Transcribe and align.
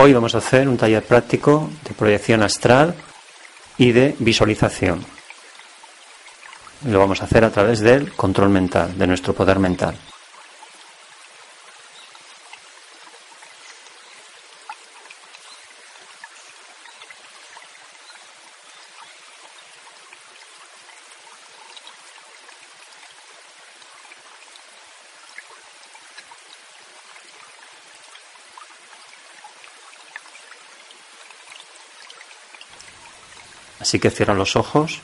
Hoy 0.00 0.12
vamos 0.12 0.36
a 0.36 0.38
hacer 0.38 0.68
un 0.68 0.76
taller 0.76 1.02
práctico 1.02 1.68
de 1.82 1.92
proyección 1.92 2.44
astral 2.44 2.94
y 3.78 3.90
de 3.90 4.14
visualización. 4.20 5.04
Lo 6.86 7.00
vamos 7.00 7.20
a 7.20 7.24
hacer 7.24 7.42
a 7.42 7.50
través 7.50 7.80
del 7.80 8.12
control 8.12 8.50
mental, 8.50 8.96
de 8.96 9.08
nuestro 9.08 9.34
poder 9.34 9.58
mental. 9.58 9.96
Así 33.80 33.98
que 33.98 34.10
cierra 34.10 34.34
los 34.34 34.56
ojos. 34.56 35.00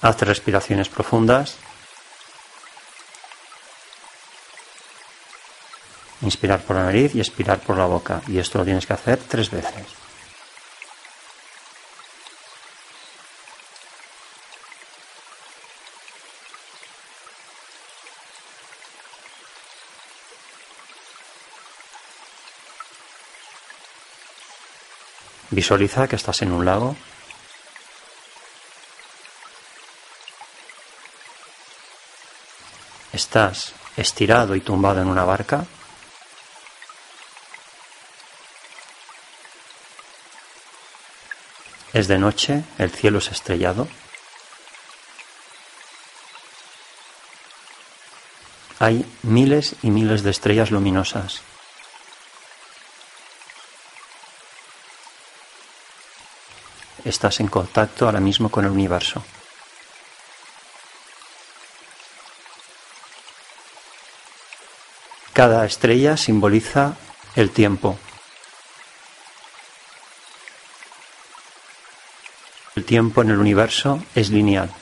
Haz 0.00 0.22
respiraciones 0.22 0.88
profundas. 0.88 1.56
Inspirar 6.22 6.62
por 6.62 6.76
la 6.76 6.84
nariz 6.84 7.14
y 7.14 7.20
expirar 7.20 7.58
por 7.60 7.76
la 7.76 7.86
boca. 7.86 8.22
Y 8.28 8.38
esto 8.38 8.58
lo 8.58 8.64
tienes 8.64 8.86
que 8.86 8.92
hacer 8.92 9.18
tres 9.18 9.50
veces. 9.50 10.05
Visualiza 25.50 26.08
que 26.08 26.16
estás 26.16 26.42
en 26.42 26.52
un 26.52 26.64
lago. 26.64 26.96
Estás 33.12 33.72
estirado 33.96 34.54
y 34.56 34.60
tumbado 34.60 35.00
en 35.00 35.08
una 35.08 35.24
barca. 35.24 35.64
Es 41.92 42.08
de 42.08 42.18
noche, 42.18 42.62
el 42.76 42.90
cielo 42.90 43.18
es 43.18 43.28
estrellado. 43.28 43.88
Hay 48.78 49.06
miles 49.22 49.76
y 49.82 49.90
miles 49.90 50.22
de 50.22 50.30
estrellas 50.30 50.70
luminosas. 50.70 51.40
Estás 57.08 57.40
en 57.40 57.48
contacto 57.48 58.06
ahora 58.06 58.20
mismo 58.20 58.50
con 58.50 58.64
el 58.64 58.70
universo. 58.70 59.24
Cada 65.32 65.64
estrella 65.66 66.16
simboliza 66.16 66.96
el 67.34 67.50
tiempo. 67.50 67.98
El 72.74 72.84
tiempo 72.84 73.22
en 73.22 73.30
el 73.30 73.38
universo 73.38 74.02
es 74.14 74.30
lineal. 74.30 74.72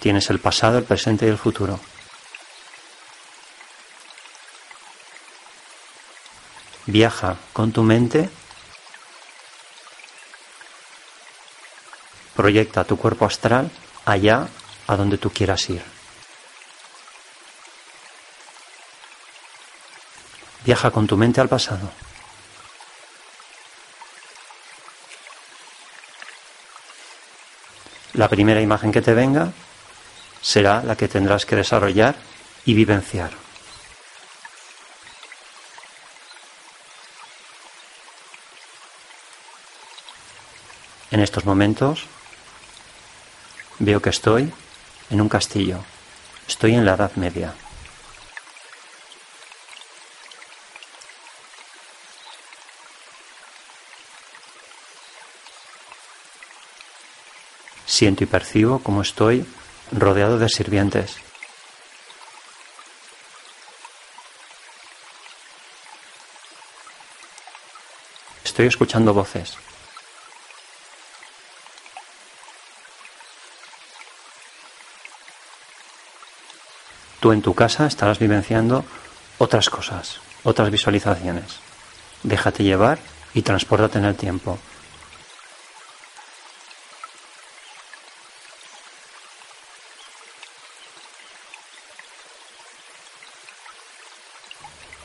Tienes 0.00 0.30
el 0.30 0.40
pasado, 0.40 0.78
el 0.78 0.84
presente 0.84 1.26
y 1.26 1.28
el 1.28 1.38
futuro. 1.38 1.78
Viaja 6.86 7.36
con 7.52 7.72
tu 7.72 7.82
mente, 7.82 8.28
proyecta 12.34 12.84
tu 12.84 12.96
cuerpo 12.96 13.24
astral 13.24 13.70
allá 14.04 14.48
a 14.86 14.96
donde 14.96 15.18
tú 15.18 15.30
quieras 15.30 15.68
ir. 15.70 15.82
Viaja 20.64 20.90
con 20.90 21.06
tu 21.06 21.16
mente 21.16 21.40
al 21.40 21.48
pasado. 21.48 21.90
La 28.14 28.28
primera 28.28 28.60
imagen 28.60 28.92
que 28.92 29.02
te 29.02 29.14
venga 29.14 29.52
será 30.40 30.82
la 30.82 30.96
que 30.96 31.08
tendrás 31.08 31.46
que 31.46 31.56
desarrollar 31.56 32.14
y 32.64 32.74
vivenciar. 32.74 33.30
En 41.12 41.20
estos 41.20 41.44
momentos 41.44 42.06
veo 43.78 44.00
que 44.00 44.08
estoy 44.08 44.50
en 45.10 45.20
un 45.20 45.28
castillo, 45.28 45.84
estoy 46.48 46.74
en 46.74 46.86
la 46.86 46.94
Edad 46.94 47.12
Media. 47.16 47.52
Siento 57.84 58.24
y 58.24 58.26
percibo 58.26 58.78
como 58.78 59.02
estoy 59.02 59.46
rodeado 59.92 60.38
de 60.38 60.48
sirvientes. 60.48 61.16
Estoy 68.42 68.66
escuchando 68.68 69.12
voces. 69.12 69.58
Tú 77.22 77.30
en 77.30 77.40
tu 77.40 77.54
casa 77.54 77.86
estarás 77.86 78.18
vivenciando 78.18 78.84
otras 79.38 79.70
cosas, 79.70 80.18
otras 80.42 80.72
visualizaciones. 80.72 81.60
Déjate 82.24 82.64
llevar 82.64 82.98
y 83.32 83.42
transpórtate 83.42 83.98
en 83.98 84.06
el 84.06 84.16
tiempo. 84.16 84.58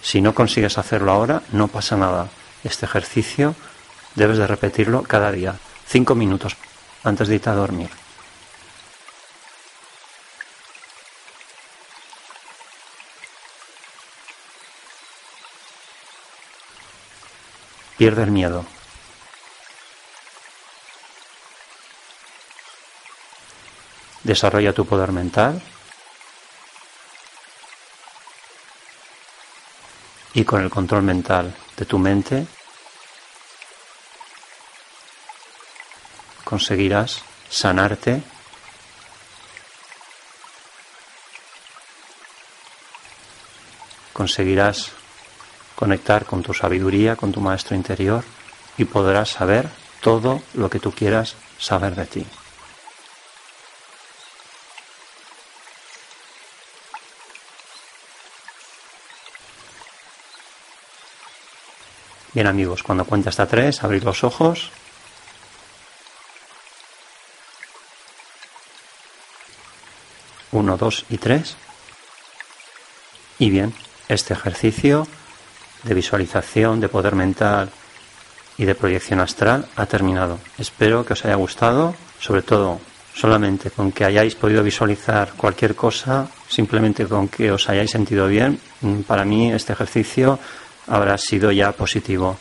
Si 0.00 0.22
no 0.22 0.34
consigues 0.34 0.78
hacerlo 0.78 1.12
ahora, 1.12 1.42
no 1.52 1.68
pasa 1.68 1.98
nada. 1.98 2.28
Este 2.64 2.86
ejercicio 2.86 3.54
debes 4.14 4.38
de 4.38 4.46
repetirlo 4.46 5.02
cada 5.02 5.30
día, 5.30 5.56
cinco 5.86 6.14
minutos 6.14 6.56
antes 7.04 7.28
de 7.28 7.34
irte 7.34 7.50
a 7.50 7.54
dormir. 7.54 8.07
Pierde 17.98 18.22
el 18.22 18.30
miedo. 18.30 18.64
Desarrolla 24.22 24.72
tu 24.72 24.86
poder 24.86 25.10
mental. 25.10 25.60
Y 30.34 30.44
con 30.44 30.62
el 30.62 30.70
control 30.70 31.02
mental 31.02 31.54
de 31.76 31.84
tu 31.84 31.98
mente 31.98 32.46
conseguirás 36.44 37.22
sanarte 37.50 38.22
conseguirás 44.12 44.97
conectar 45.78 46.24
con 46.24 46.42
tu 46.42 46.52
sabiduría, 46.52 47.14
con 47.14 47.30
tu 47.30 47.40
maestro 47.40 47.76
interior 47.76 48.24
y 48.78 48.84
podrás 48.84 49.28
saber 49.28 49.70
todo 50.00 50.42
lo 50.54 50.68
que 50.68 50.80
tú 50.80 50.90
quieras 50.90 51.36
saber 51.56 51.94
de 51.94 52.04
ti. 52.04 52.26
Bien 62.34 62.48
amigos, 62.48 62.82
cuando 62.82 63.04
cuente 63.04 63.28
hasta 63.28 63.46
tres, 63.46 63.84
abrid 63.84 64.02
los 64.02 64.24
ojos. 64.24 64.72
Uno, 70.50 70.76
dos 70.76 71.04
y 71.08 71.18
tres. 71.18 71.56
Y 73.38 73.50
bien, 73.50 73.72
este 74.08 74.34
ejercicio 74.34 75.06
de 75.82 75.94
visualización, 75.94 76.80
de 76.80 76.88
poder 76.88 77.14
mental 77.14 77.70
y 78.56 78.64
de 78.64 78.74
proyección 78.74 79.20
astral 79.20 79.68
ha 79.76 79.86
terminado. 79.86 80.38
Espero 80.58 81.04
que 81.04 81.12
os 81.12 81.24
haya 81.24 81.36
gustado, 81.36 81.94
sobre 82.18 82.42
todo 82.42 82.80
solamente 83.14 83.70
con 83.70 83.90
que 83.90 84.04
hayáis 84.04 84.34
podido 84.34 84.62
visualizar 84.62 85.32
cualquier 85.36 85.74
cosa, 85.74 86.28
simplemente 86.48 87.06
con 87.06 87.28
que 87.28 87.50
os 87.50 87.68
hayáis 87.68 87.90
sentido 87.90 88.28
bien, 88.28 88.60
mm, 88.80 89.00
para 89.02 89.24
mí 89.24 89.52
este 89.52 89.72
ejercicio 89.72 90.38
habrá 90.86 91.18
sido 91.18 91.50
ya 91.50 91.72
positivo. 91.72 92.38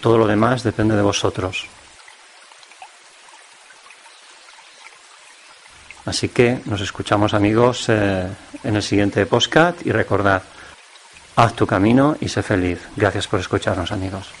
Todo 0.00 0.16
lo 0.16 0.26
demás 0.26 0.62
depende 0.62 0.96
de 0.96 1.02
vosotros. 1.02 1.66
Así 6.06 6.30
que 6.30 6.60
nos 6.64 6.80
escuchamos 6.80 7.34
amigos 7.34 7.84
eh, 7.88 8.26
en 8.64 8.76
el 8.76 8.82
siguiente 8.82 9.26
podcast 9.26 9.84
y 9.84 9.92
recordad, 9.92 10.42
Haz 11.40 11.54
tu 11.54 11.66
camino 11.66 12.18
y 12.20 12.28
sé 12.28 12.42
feliz. 12.42 12.86
Gracias 12.96 13.26
por 13.26 13.40
escucharnos, 13.40 13.92
amigos. 13.92 14.39